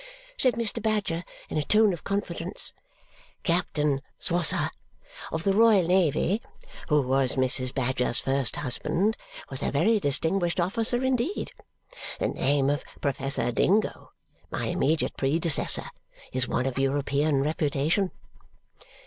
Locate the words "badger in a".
0.81-1.61